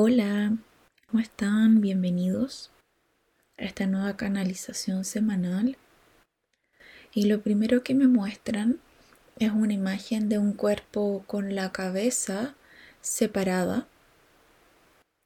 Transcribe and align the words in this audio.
Hola, 0.00 0.56
¿cómo 1.08 1.20
están? 1.20 1.80
Bienvenidos 1.80 2.70
a 3.58 3.64
esta 3.64 3.84
nueva 3.86 4.16
canalización 4.16 5.04
semanal. 5.04 5.76
Y 7.12 7.24
lo 7.24 7.42
primero 7.42 7.82
que 7.82 7.96
me 7.96 8.06
muestran 8.06 8.78
es 9.40 9.50
una 9.50 9.72
imagen 9.72 10.28
de 10.28 10.38
un 10.38 10.52
cuerpo 10.52 11.24
con 11.26 11.56
la 11.56 11.72
cabeza 11.72 12.54
separada, 13.00 13.88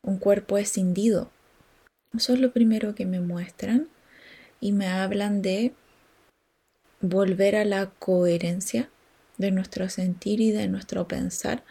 un 0.00 0.16
cuerpo 0.16 0.56
escindido. 0.56 1.30
Eso 2.16 2.32
es 2.32 2.40
lo 2.40 2.54
primero 2.54 2.94
que 2.94 3.04
me 3.04 3.20
muestran 3.20 3.88
y 4.58 4.72
me 4.72 4.86
hablan 4.86 5.42
de 5.42 5.74
volver 7.02 7.56
a 7.56 7.66
la 7.66 7.90
coherencia 7.90 8.88
de 9.36 9.50
nuestro 9.50 9.90
sentir 9.90 10.40
y 10.40 10.50
de 10.50 10.66
nuestro 10.68 11.06
pensar 11.06 11.62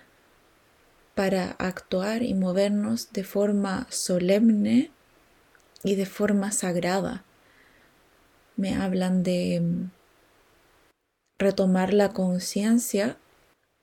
para 1.22 1.52
actuar 1.60 2.24
y 2.24 2.34
movernos 2.34 3.14
de 3.14 3.24
forma 3.24 3.86
solemne 3.92 4.90
y 5.84 5.94
de 5.94 6.08
forma 6.08 6.52
sagrada. 6.52 7.24
Me 8.56 8.74
hablan 8.74 9.22
de 9.22 9.62
mm, 9.62 9.92
retomar 11.38 11.94
la 11.94 12.10
conciencia 12.10 13.18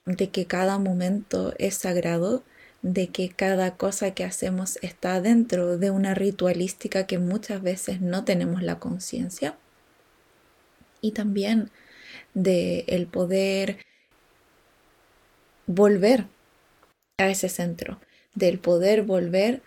de 0.04 0.30
que 0.30 0.46
cada 0.46 0.80
momento 0.80 1.54
es 1.58 1.76
sagrado, 1.76 2.42
de 2.82 3.06
que 3.06 3.28
cada 3.28 3.76
cosa 3.76 4.10
que 4.14 4.24
hacemos 4.24 4.76
está 4.82 5.20
dentro 5.20 5.78
de 5.78 5.92
una 5.92 6.14
ritualística 6.14 7.06
que 7.06 7.20
muchas 7.20 7.62
veces 7.62 8.00
no 8.00 8.24
tenemos 8.24 8.64
la 8.64 8.80
conciencia. 8.80 9.56
Y 11.00 11.12
también 11.12 11.70
de 12.34 12.80
el 12.88 13.06
poder 13.06 13.78
volver 15.68 16.26
a 17.18 17.28
ese 17.28 17.48
centro, 17.48 18.00
del 18.34 18.58
poder 18.58 19.02
volver 19.02 19.62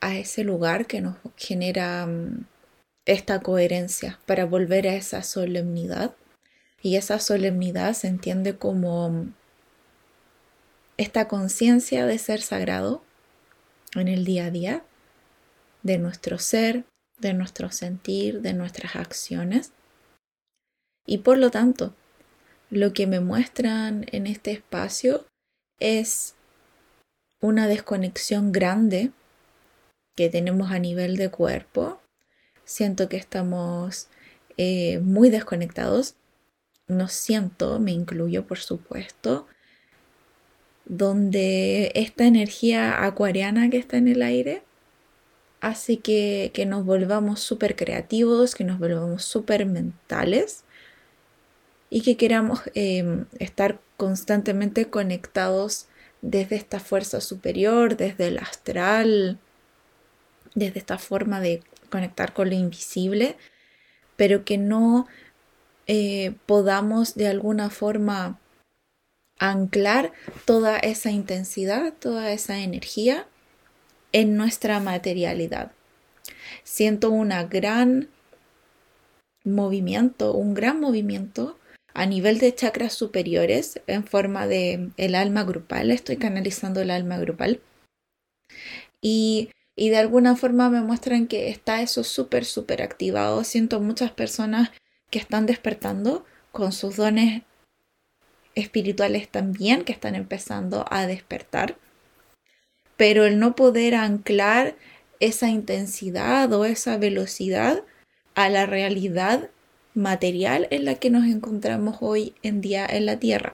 a 0.00 0.16
ese 0.16 0.44
lugar 0.44 0.86
que 0.86 1.00
nos 1.00 1.16
genera 1.36 2.06
mm, 2.06 2.46
esta 3.06 3.40
coherencia, 3.40 4.20
para 4.26 4.44
volver 4.44 4.86
a 4.86 4.94
esa 4.94 5.22
solemnidad. 5.22 6.14
Y 6.82 6.96
esa 6.96 7.18
solemnidad 7.18 7.94
se 7.94 8.06
entiende 8.06 8.56
como 8.56 9.10
mm, 9.10 9.34
esta 10.98 11.28
conciencia 11.28 12.06
de 12.06 12.18
ser 12.18 12.42
sagrado 12.42 13.02
en 13.94 14.08
el 14.08 14.24
día 14.24 14.46
a 14.46 14.50
día, 14.50 14.84
de 15.82 15.98
nuestro 15.98 16.38
ser, 16.38 16.84
de 17.18 17.32
nuestro 17.32 17.70
sentir, 17.70 18.42
de 18.42 18.52
nuestras 18.52 18.96
acciones. 18.96 19.72
Y 21.06 21.18
por 21.18 21.38
lo 21.38 21.50
tanto, 21.50 21.94
lo 22.68 22.92
que 22.92 23.06
me 23.06 23.20
muestran 23.20 24.06
en 24.12 24.26
este 24.26 24.52
espacio 24.52 25.26
es 25.78 26.34
una 27.40 27.66
desconexión 27.66 28.52
grande 28.52 29.12
que 30.14 30.28
tenemos 30.28 30.70
a 30.70 30.78
nivel 30.78 31.16
de 31.16 31.30
cuerpo. 31.30 32.00
Siento 32.64 33.08
que 33.08 33.16
estamos 33.16 34.08
eh, 34.56 34.98
muy 35.00 35.30
desconectados. 35.30 36.14
No 36.86 37.08
siento, 37.08 37.78
me 37.78 37.92
incluyo 37.92 38.46
por 38.46 38.58
supuesto, 38.58 39.46
donde 40.84 41.92
esta 41.94 42.26
energía 42.26 43.04
acuariana 43.04 43.70
que 43.70 43.78
está 43.78 43.96
en 43.96 44.08
el 44.08 44.22
aire 44.22 44.62
hace 45.60 45.98
que, 46.00 46.52
nos 46.66 46.84
volvamos 46.84 47.40
súper 47.40 47.76
creativos, 47.76 48.54
que 48.54 48.64
nos 48.64 48.78
volvamos 48.78 49.24
súper 49.24 49.66
mentales 49.66 50.64
y 51.90 52.02
que 52.02 52.16
queramos 52.16 52.62
em, 52.74 53.26
estar 53.38 53.80
constantemente 53.96 54.90
conectados 54.90 55.86
desde 56.22 56.56
esta 56.56 56.80
fuerza 56.80 57.20
superior, 57.20 57.96
desde 57.96 58.28
el 58.28 58.38
astral, 58.38 59.38
desde 60.54 60.78
esta 60.78 60.98
forma 60.98 61.40
de 61.40 61.62
conectar 61.90 62.32
con 62.32 62.50
lo 62.50 62.56
invisible, 62.56 63.36
pero 64.16 64.44
que 64.44 64.58
no 64.58 65.06
eh, 65.86 66.34
podamos 66.46 67.14
de 67.14 67.28
alguna 67.28 67.70
forma 67.70 68.38
anclar 69.38 70.12
toda 70.44 70.76
esa 70.78 71.10
intensidad, 71.10 71.94
toda 71.94 72.30
esa 72.32 72.58
energía 72.58 73.26
en 74.12 74.36
nuestra 74.36 74.80
materialidad. 74.80 75.72
Siento 76.62 77.10
un 77.10 77.32
gran 77.48 78.08
movimiento, 79.44 80.34
un 80.34 80.54
gran 80.54 80.80
movimiento 80.80 81.58
a 81.94 82.06
nivel 82.06 82.38
de 82.38 82.54
chakras 82.54 82.92
superiores 82.92 83.80
en 83.86 84.04
forma 84.04 84.46
de 84.46 84.90
el 84.96 85.14
alma 85.14 85.44
grupal, 85.44 85.90
estoy 85.90 86.16
canalizando 86.16 86.80
el 86.80 86.90
alma 86.90 87.18
grupal. 87.18 87.60
Y, 89.00 89.50
y 89.76 89.88
de 89.88 89.98
alguna 89.98 90.36
forma 90.36 90.70
me 90.70 90.82
muestran 90.82 91.26
que 91.26 91.48
está 91.48 91.82
eso 91.82 92.04
súper, 92.04 92.44
súper 92.44 92.82
activado. 92.82 93.44
Siento 93.44 93.80
muchas 93.80 94.12
personas 94.12 94.70
que 95.10 95.18
están 95.18 95.46
despertando 95.46 96.24
con 96.52 96.72
sus 96.72 96.96
dones 96.96 97.42
espirituales 98.54 99.28
también, 99.28 99.84
que 99.84 99.92
están 99.92 100.14
empezando 100.14 100.84
a 100.90 101.06
despertar. 101.06 101.76
Pero 102.96 103.24
el 103.24 103.38
no 103.38 103.54
poder 103.54 103.94
anclar 103.94 104.76
esa 105.20 105.48
intensidad 105.48 106.52
o 106.52 106.64
esa 106.64 106.96
velocidad 106.96 107.84
a 108.34 108.48
la 108.48 108.66
realidad 108.66 109.50
material 109.94 110.68
en 110.70 110.84
la 110.84 110.96
que 110.96 111.10
nos 111.10 111.24
encontramos 111.26 111.98
hoy 112.00 112.34
en 112.42 112.60
día 112.60 112.86
en 112.86 113.06
la 113.06 113.18
Tierra. 113.18 113.52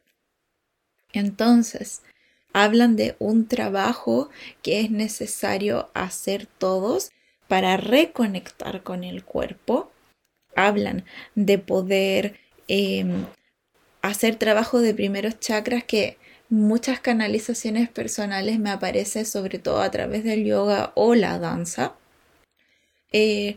Entonces, 1.12 2.02
hablan 2.52 2.96
de 2.96 3.16
un 3.18 3.48
trabajo 3.48 4.30
que 4.62 4.80
es 4.80 4.90
necesario 4.90 5.90
hacer 5.94 6.46
todos 6.46 7.10
para 7.48 7.76
reconectar 7.76 8.82
con 8.82 9.04
el 9.04 9.24
cuerpo. 9.24 9.90
Hablan 10.54 11.04
de 11.34 11.58
poder 11.58 12.38
em, 12.68 13.26
hacer 14.02 14.36
trabajo 14.36 14.80
de 14.80 14.94
primeros 14.94 15.38
chakras 15.38 15.84
que 15.84 16.18
muchas 16.48 17.00
canalizaciones 17.00 17.88
personales 17.88 18.58
me 18.58 18.70
aparecen 18.70 19.26
sobre 19.26 19.58
todo 19.58 19.80
a 19.80 19.90
través 19.90 20.24
del 20.24 20.44
yoga 20.44 20.92
o 20.94 21.14
la 21.14 21.38
danza. 21.38 21.94
Eh, 23.12 23.56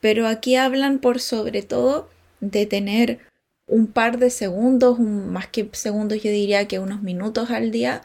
pero 0.00 0.26
aquí 0.26 0.56
hablan 0.56 0.98
por 0.98 1.20
sobre 1.20 1.62
todo 1.62 2.08
de 2.50 2.66
tener 2.66 3.20
un 3.66 3.86
par 3.86 4.18
de 4.18 4.30
segundos, 4.30 4.98
más 4.98 5.48
que 5.48 5.68
segundos 5.72 6.22
yo 6.22 6.30
diría 6.30 6.68
que 6.68 6.78
unos 6.78 7.02
minutos 7.02 7.50
al 7.50 7.70
día, 7.70 8.02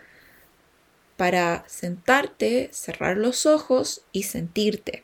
para 1.18 1.64
sentarte, 1.68 2.70
cerrar 2.74 3.18
los 3.18 3.46
ojos 3.46 4.04
y 4.12 4.24
sentirte. 4.24 5.04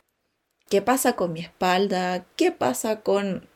¿Qué 0.68 0.82
pasa 0.82 1.14
con 1.14 1.32
mi 1.32 1.40
espalda? 1.40 2.26
¿Qué 2.36 2.50
pasa 2.50 3.02
con, 3.02 3.48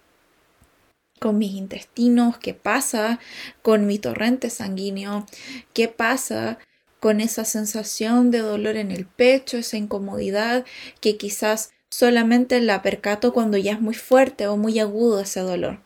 con 1.19 1.39
mis 1.39 1.53
intestinos? 1.53 2.39
¿Qué 2.39 2.55
pasa 2.55 3.19
con 3.63 3.87
mi 3.87 3.99
torrente 3.99 4.49
sanguíneo? 4.49 5.27
¿Qué 5.75 5.89
pasa 5.89 6.59
con 7.01 7.21
esa 7.21 7.45
sensación 7.45 8.31
de 8.31 8.39
dolor 8.39 8.77
en 8.77 8.93
el 8.93 9.07
pecho, 9.07 9.59
esa 9.59 9.77
incomodidad 9.77 10.65
que 11.01 11.17
quizás 11.17 11.73
solamente 11.93 12.59
la 12.63 12.81
percato 12.81 13.35
cuando 13.35 13.59
ya 13.59 13.73
es 13.73 13.81
muy 13.83 13.95
fuerte 13.95 14.47
o 14.47 14.57
muy 14.57 14.81
agudo 14.81 15.21
ese 15.21 15.41
dolor. 15.41 15.81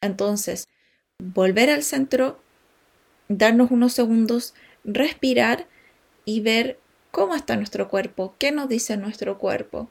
Entonces, 0.00 0.66
volver 1.18 1.68
al 1.68 1.82
centro, 1.82 2.40
darnos 3.28 3.70
unos 3.70 3.92
segundos, 3.92 4.54
respirar 4.82 5.66
y 6.24 6.40
ver 6.40 6.78
cómo 7.10 7.34
está 7.34 7.56
nuestro 7.56 7.90
cuerpo, 7.90 8.34
qué 8.38 8.52
nos 8.52 8.70
dice 8.70 8.96
nuestro 8.96 9.36
cuerpo. 9.36 9.90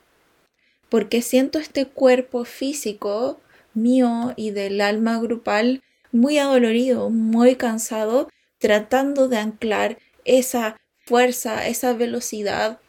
Porque 0.89 1.21
siento 1.21 1.59
este 1.59 1.85
cuerpo 1.85 2.43
físico 2.43 3.39
mío 3.75 4.33
y 4.37 4.49
del 4.49 4.81
alma 4.81 5.19
grupal 5.19 5.83
muy 6.11 6.39
adolorido, 6.39 7.11
muy 7.11 7.57
cansado, 7.57 8.27
tratando 8.57 9.27
de 9.27 9.37
anclar 9.37 9.99
esa 10.25 10.77
fuerza, 11.05 11.67
esa 11.67 11.93
velocidad 11.93 12.79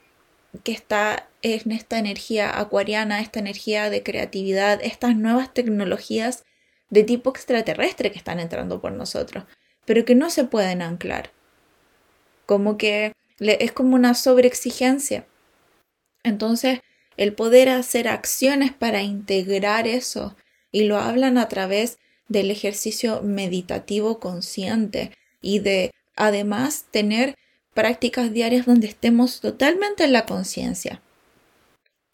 que 0.64 0.72
está 0.72 1.28
en 1.42 1.72
esta 1.72 1.98
energía 1.98 2.58
acuariana, 2.58 3.20
esta 3.20 3.38
energía 3.40 3.90
de 3.90 4.02
creatividad, 4.02 4.80
estas 4.82 5.16
nuevas 5.16 5.54
tecnologías 5.54 6.44
de 6.90 7.04
tipo 7.04 7.30
extraterrestre 7.30 8.10
que 8.10 8.18
están 8.18 8.40
entrando 8.40 8.80
por 8.80 8.92
nosotros, 8.92 9.44
pero 9.84 10.04
que 10.04 10.14
no 10.14 10.28
se 10.30 10.44
pueden 10.44 10.82
anclar. 10.82 11.30
Como 12.46 12.76
que 12.76 13.12
es 13.38 13.72
como 13.72 13.94
una 13.94 14.14
sobreexigencia. 14.14 15.26
Entonces, 16.22 16.80
el 17.16 17.32
poder 17.32 17.68
hacer 17.68 18.08
acciones 18.08 18.72
para 18.72 19.02
integrar 19.02 19.86
eso, 19.86 20.36
y 20.72 20.84
lo 20.84 20.98
hablan 20.98 21.38
a 21.38 21.48
través 21.48 21.98
del 22.28 22.50
ejercicio 22.50 23.22
meditativo 23.22 24.20
consciente 24.20 25.12
y 25.42 25.58
de 25.58 25.90
además 26.16 26.86
tener 26.90 27.36
prácticas 27.74 28.32
diarias 28.32 28.66
donde 28.66 28.88
estemos 28.88 29.40
totalmente 29.40 30.04
en 30.04 30.12
la 30.12 30.26
conciencia. 30.26 31.00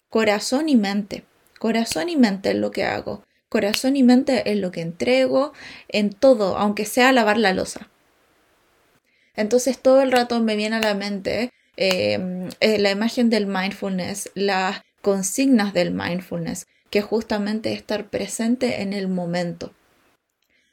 Corazón 0.08 0.68
y 0.68 0.76
mente. 0.76 1.24
Corazón 1.58 2.08
y 2.08 2.16
mente 2.16 2.50
es 2.50 2.56
lo 2.56 2.70
que 2.70 2.84
hago. 2.84 3.24
Corazón 3.48 3.96
y 3.96 4.02
mente 4.02 4.50
es 4.50 4.58
lo 4.58 4.70
que 4.70 4.80
entrego 4.80 5.52
en 5.88 6.10
todo, 6.10 6.56
aunque 6.56 6.84
sea 6.84 7.12
lavar 7.12 7.38
la 7.38 7.52
losa. 7.52 7.88
Entonces 9.34 9.78
todo 9.78 10.02
el 10.02 10.12
rato 10.12 10.40
me 10.40 10.56
viene 10.56 10.76
a 10.76 10.80
la 10.80 10.94
mente 10.94 11.52
em, 11.76 12.48
eh, 12.60 12.78
la 12.78 12.90
imagen 12.90 13.30
del 13.30 13.46
mindfulness, 13.46 14.30
las 14.34 14.82
consignas 15.02 15.74
del 15.74 15.92
mindfulness, 15.92 16.66
que 16.90 17.02
justamente 17.02 17.72
estar 17.72 18.08
presente 18.08 18.82
en 18.82 18.92
el 18.92 19.08
momento. 19.08 19.72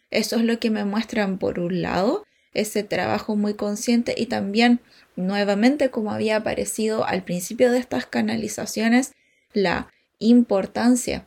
Eso 0.09 0.37
es 0.37 0.43
lo 0.43 0.59
que 0.59 0.69
me 0.69 0.85
muestran 0.85 1.37
por 1.37 1.59
un 1.59 1.81
lado 1.81 2.25
ese 2.53 2.83
trabajo 2.83 3.35
muy 3.35 3.53
consciente 3.53 4.13
y 4.17 4.27
también 4.27 4.79
nuevamente 5.15 5.89
como 5.89 6.11
había 6.11 6.37
aparecido 6.37 7.05
al 7.05 7.23
principio 7.23 7.71
de 7.71 7.79
estas 7.79 8.05
canalizaciones 8.05 9.13
la 9.53 9.89
importancia 10.19 11.25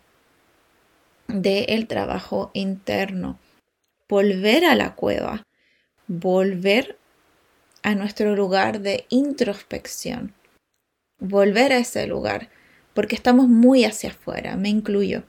del 1.29 1.87
trabajo 1.87 2.51
interno 2.55 3.39
volver 4.09 4.65
a 4.65 4.75
la 4.75 4.95
cueva 4.95 5.47
volver 6.09 6.99
a 7.83 7.95
nuestro 7.95 8.35
lugar 8.35 8.81
de 8.81 9.07
introspección, 9.09 10.35
volver 11.19 11.73
a 11.73 11.79
ese 11.79 12.07
lugar, 12.07 12.49
porque 12.95 13.15
estamos 13.15 13.49
muy 13.49 13.85
hacia 13.85 14.11
afuera, 14.11 14.57
me 14.57 14.69
incluyo. 14.69 15.25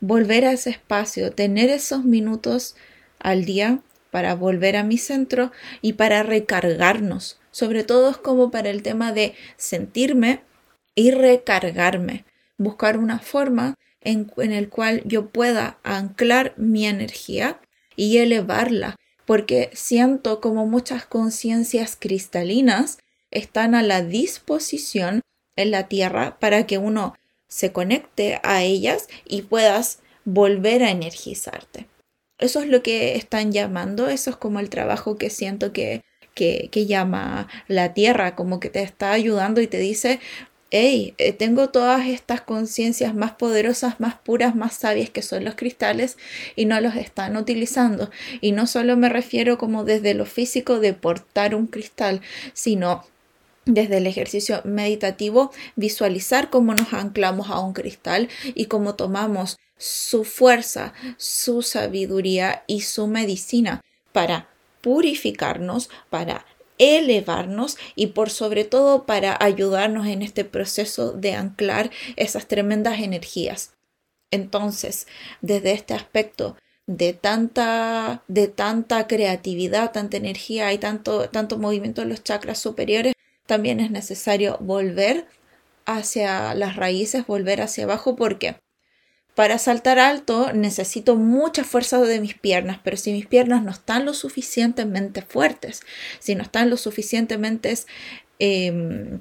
Volver 0.00 0.44
a 0.44 0.52
ese 0.52 0.70
espacio, 0.70 1.32
tener 1.32 1.70
esos 1.70 2.04
minutos 2.04 2.76
al 3.18 3.44
día 3.44 3.80
para 4.10 4.34
volver 4.34 4.76
a 4.76 4.82
mi 4.82 4.98
centro 4.98 5.52
y 5.82 5.94
para 5.94 6.22
recargarnos. 6.22 7.38
Sobre 7.50 7.84
todo 7.84 8.10
es 8.10 8.16
como 8.16 8.50
para 8.50 8.70
el 8.70 8.82
tema 8.82 9.12
de 9.12 9.34
sentirme 9.56 10.42
y 10.94 11.10
recargarme. 11.10 12.24
Buscar 12.58 12.98
una 12.98 13.18
forma 13.18 13.74
en, 14.00 14.32
en 14.36 14.52
el 14.52 14.68
cual 14.68 15.02
yo 15.04 15.28
pueda 15.30 15.78
anclar 15.82 16.54
mi 16.56 16.86
energía 16.86 17.60
y 17.96 18.18
elevarla 18.18 18.96
porque 19.26 19.70
siento 19.74 20.40
como 20.40 20.66
muchas 20.66 21.04
conciencias 21.04 21.96
cristalinas 21.98 22.98
están 23.30 23.74
a 23.74 23.82
la 23.82 24.02
disposición 24.02 25.20
en 25.56 25.70
la 25.72 25.88
Tierra 25.88 26.38
para 26.38 26.66
que 26.66 26.78
uno 26.78 27.14
se 27.48 27.72
conecte 27.72 28.40
a 28.42 28.62
ellas 28.62 29.08
y 29.26 29.42
puedas 29.42 30.00
volver 30.24 30.82
a 30.82 30.90
energizarte. 30.90 31.86
Eso 32.38 32.60
es 32.60 32.68
lo 32.68 32.82
que 32.82 33.16
están 33.16 33.52
llamando, 33.52 34.08
eso 34.08 34.30
es 34.30 34.36
como 34.36 34.60
el 34.60 34.68
trabajo 34.68 35.16
que 35.16 35.30
siento 35.30 35.72
que, 35.72 36.02
que, 36.34 36.86
llama 36.86 37.48
la 37.66 37.94
Tierra, 37.94 38.36
como 38.36 38.60
que 38.60 38.68
te 38.68 38.82
está 38.82 39.12
ayudando 39.12 39.62
y 39.62 39.66
te 39.66 39.78
dice, 39.78 40.20
hey, 40.70 41.14
eh, 41.16 41.32
tengo 41.32 41.70
todas 41.70 42.06
estas 42.06 42.42
conciencias 42.42 43.14
más 43.14 43.32
poderosas, 43.32 44.00
más 44.00 44.16
puras, 44.16 44.54
más 44.54 44.74
sabias 44.74 45.08
que 45.08 45.22
son 45.22 45.44
los 45.44 45.54
cristales 45.54 46.18
y 46.56 46.66
no 46.66 46.78
los 46.80 46.94
están 46.96 47.36
utilizando. 47.38 48.10
Y 48.42 48.52
no 48.52 48.66
solo 48.66 48.96
me 48.98 49.08
refiero 49.08 49.56
como 49.56 49.84
desde 49.84 50.12
lo 50.12 50.26
físico 50.26 50.78
de 50.78 50.92
portar 50.92 51.54
un 51.54 51.66
cristal, 51.66 52.20
sino 52.52 53.04
desde 53.64 53.96
el 53.98 54.06
ejercicio 54.06 54.60
meditativo, 54.64 55.52
visualizar 55.74 56.50
cómo 56.50 56.74
nos 56.74 56.92
anclamos 56.92 57.50
a 57.50 57.60
un 57.60 57.72
cristal 57.72 58.28
y 58.54 58.66
cómo 58.66 58.94
tomamos 58.94 59.56
su 59.76 60.24
fuerza, 60.24 60.94
su 61.16 61.62
sabiduría 61.62 62.64
y 62.66 62.82
su 62.82 63.06
medicina 63.06 63.82
para 64.12 64.48
purificarnos, 64.80 65.90
para 66.10 66.46
elevarnos 66.78 67.76
y 67.94 68.08
por 68.08 68.30
sobre 68.30 68.64
todo 68.64 69.04
para 69.04 69.36
ayudarnos 69.40 70.06
en 70.06 70.22
este 70.22 70.44
proceso 70.44 71.12
de 71.12 71.34
anclar 71.34 71.90
esas 72.16 72.46
tremendas 72.46 73.00
energías. 73.00 73.72
Entonces, 74.30 75.06
desde 75.40 75.72
este 75.72 75.94
aspecto 75.94 76.56
de 76.86 77.12
tanta, 77.12 78.22
de 78.28 78.48
tanta 78.48 79.06
creatividad, 79.06 79.92
tanta 79.92 80.16
energía 80.16 80.72
y 80.72 80.78
tanto, 80.78 81.28
tanto 81.30 81.58
movimiento 81.58 82.02
en 82.02 82.10
los 82.10 82.22
chakras 82.22 82.58
superiores, 82.58 83.14
también 83.46 83.80
es 83.80 83.90
necesario 83.90 84.56
volver 84.60 85.26
hacia 85.84 86.54
las 86.54 86.76
raíces, 86.76 87.26
volver 87.26 87.62
hacia 87.62 87.84
abajo, 87.84 88.16
porque 88.16 88.56
para 89.36 89.58
saltar 89.58 89.98
alto 89.98 90.54
necesito 90.54 91.14
mucha 91.14 91.62
fuerza 91.62 92.00
de 92.00 92.20
mis 92.20 92.32
piernas, 92.32 92.80
pero 92.82 92.96
si 92.96 93.12
mis 93.12 93.26
piernas 93.26 93.62
no 93.62 93.70
están 93.70 94.06
lo 94.06 94.14
suficientemente 94.14 95.20
fuertes, 95.20 95.82
si 96.20 96.34
no 96.34 96.42
están 96.42 96.70
lo 96.70 96.78
suficientemente 96.78 97.74
em, 98.38 99.20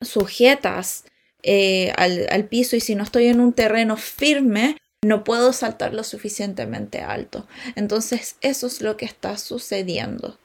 sujetas 0.00 1.04
eh, 1.42 1.92
al, 1.98 2.26
al 2.30 2.46
piso 2.46 2.74
y 2.74 2.80
si 2.80 2.94
no 2.94 3.02
estoy 3.04 3.26
en 3.26 3.38
un 3.38 3.52
terreno 3.52 3.98
firme, 3.98 4.78
no 5.04 5.24
puedo 5.24 5.52
saltar 5.52 5.92
lo 5.92 6.04
suficientemente 6.04 7.00
alto. 7.02 7.46
Entonces 7.76 8.36
eso 8.40 8.66
es 8.66 8.80
lo 8.80 8.96
que 8.96 9.04
está 9.04 9.36
sucediendo. 9.36 10.38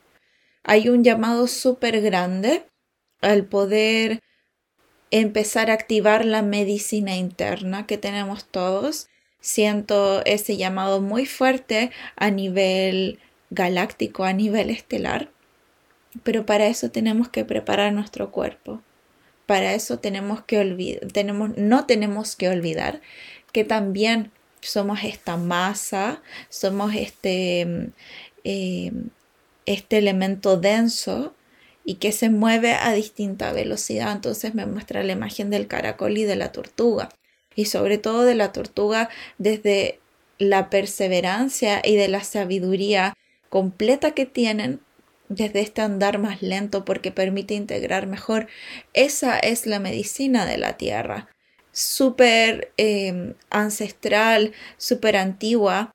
Hay 0.62 0.90
un 0.90 1.06
llamado 1.06 1.48
súper 1.48 2.02
grande 2.02 2.66
al 3.22 3.46
poder 3.46 4.20
empezar 5.12 5.69
a 5.69 5.74
activar 5.74 6.25
la 6.25 6.42
medicina 6.42 7.16
interna 7.16 7.86
que 7.88 7.98
tenemos 7.98 8.46
todos. 8.46 9.07
Siento 9.40 10.24
ese 10.25 10.57
llamado 10.57 11.02
muy 11.02 11.25
fuerte 11.25 11.92
a 12.16 12.31
nivel 12.31 13.19
galáctico, 13.52 14.24
a 14.24 14.34
nivel 14.34 14.69
estelar, 14.69 15.30
pero 16.24 16.46
para 16.46 16.68
eso 16.68 16.90
tenemos 16.90 17.30
que 17.30 17.46
preparar 17.46 17.94
nuestro 17.94 18.31
cuerpo. 18.31 18.81
Para 19.46 19.74
eso 19.74 20.00
tenemos 20.00 20.44
que 20.44 21.07
tenemos, 21.13 21.56
no 21.57 21.86
tenemos 21.86 22.36
que 22.36 22.50
olvidar 22.50 23.02
que 23.52 23.63
también 23.63 24.31
somos 24.62 25.04
esta 25.04 25.38
masa, 25.38 26.22
somos 26.50 26.96
este, 26.96 27.66
mm, 27.66 27.86
eh, 28.44 28.92
este 29.66 29.98
elemento 30.00 30.57
denso 30.57 31.35
y 31.86 31.96
que 31.96 32.12
se 32.12 32.30
mueve 32.30 32.74
a 32.74 32.92
distinta 32.94 33.54
velocidad. 33.54 34.12
Entonces 34.12 34.56
me 34.56 34.66
muestra 34.66 35.04
la 35.04 35.14
imagen 35.14 35.52
del 35.52 35.68
caracol 35.68 36.18
y 36.18 36.24
de 36.24 36.36
la 36.36 36.52
tortuga. 36.52 37.10
Y 37.56 37.66
sobre 37.66 38.00
todo 38.00 38.24
de 38.24 38.36
la 38.36 38.52
tortuga 38.52 39.10
desde 39.38 40.00
la 40.40 40.70
perseverancia 40.70 41.82
y 41.84 41.96
de 41.96 42.08
la 42.08 42.24
sabiduría 42.24 43.14
completa 43.50 44.12
que 44.12 44.26
tienen 44.26 44.82
desde 45.30 45.62
este 45.62 45.82
andar 45.82 46.18
más 46.18 46.42
lento 46.42 46.86
porque 46.86 47.12
permite 47.12 47.54
integrar 47.54 48.08
mejor. 48.08 48.48
Esa 48.94 49.40
es 49.40 49.66
la 49.68 49.80
medicina 49.80 50.46
de 50.46 50.58
la 50.58 50.78
tierra, 50.78 51.30
súper 51.72 52.72
em, 52.78 53.36
ancestral, 53.50 54.54
súper 54.78 55.18
antigua 55.18 55.94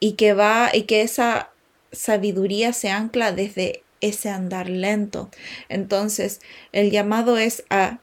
y 0.00 0.12
que 0.12 0.32
va 0.32 0.70
y 0.72 0.82
que 0.82 1.02
esa 1.02 1.50
sabiduría 1.92 2.72
se 2.72 2.90
ancla 2.90 3.32
desde 3.32 3.82
ese 4.00 4.30
andar 4.30 4.68
lento. 4.68 5.30
Entonces, 5.68 6.40
el 6.72 6.90
llamado 6.90 7.38
es 7.38 7.64
a 7.70 8.00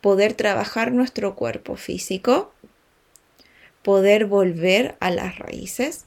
poder 0.00 0.34
trabajar 0.34 0.92
nuestro 0.92 1.34
cuerpo 1.34 1.76
físico, 1.76 2.52
poder 3.82 4.26
volver 4.26 4.96
a 5.00 5.10
las 5.10 5.38
raíces 5.38 6.04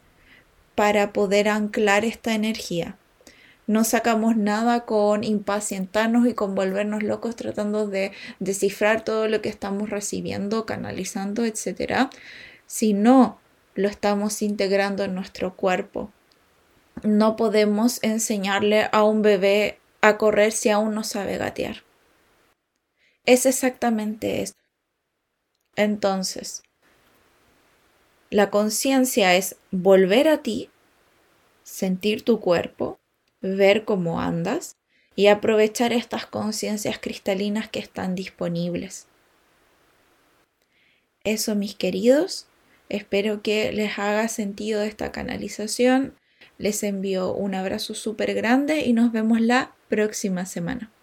para 0.75 1.11
poder 1.11 1.49
anclar 1.49 2.05
esta 2.05 2.33
energía. 2.33 2.97
No 3.67 3.83
sacamos 3.83 4.35
nada 4.35 4.85
con 4.85 5.23
impacientarnos 5.23 6.27
y 6.27 6.33
con 6.33 6.55
volvernos 6.55 7.03
locos 7.03 7.35
tratando 7.35 7.87
de 7.87 8.11
descifrar 8.39 9.03
todo 9.03 9.27
lo 9.27 9.41
que 9.41 9.49
estamos 9.49 9.89
recibiendo, 9.89 10.65
canalizando, 10.65 11.45
etc. 11.45 12.09
Sino 12.65 13.39
lo 13.75 13.87
estamos 13.87 14.41
integrando 14.41 15.03
en 15.03 15.13
nuestro 15.13 15.55
cuerpo 15.55 16.11
no 17.03 17.35
podemos 17.35 18.01
enseñarle 18.03 18.89
a 18.91 19.03
un 19.03 19.21
bebé 19.21 19.79
a 20.01 20.17
correr 20.17 20.51
si 20.51 20.69
aún 20.69 20.93
no 20.95 21.03
sabe 21.03 21.37
gatear. 21.37 21.83
Es 23.25 23.45
exactamente 23.45 24.41
eso. 24.41 24.55
Entonces, 25.75 26.63
la 28.29 28.49
conciencia 28.49 29.35
es 29.35 29.55
volver 29.71 30.27
a 30.27 30.43
ti, 30.43 30.69
sentir 31.63 32.23
tu 32.23 32.39
cuerpo, 32.39 32.99
ver 33.41 33.85
cómo 33.85 34.21
andas 34.21 34.77
y 35.15 35.27
aprovechar 35.27 35.93
estas 35.93 36.25
conciencias 36.25 36.99
cristalinas 36.99 37.69
que 37.69 37.79
están 37.79 38.15
disponibles. 38.15 39.07
Eso, 41.23 41.55
mis 41.55 41.75
queridos, 41.75 42.47
espero 42.87 43.41
que 43.41 43.71
les 43.71 43.99
haga 43.99 44.27
sentido 44.27 44.81
esta 44.81 45.11
canalización 45.11 46.18
les 46.59 46.83
envío 46.83 47.33
un 47.33 47.55
abrazo 47.55 47.95
súper 47.95 48.35
grande 48.35 48.81
y 48.81 48.93
nos 48.93 49.11
vemos 49.11 49.41
la 49.41 49.73
próxima 49.87 50.45
semana. 50.45 50.91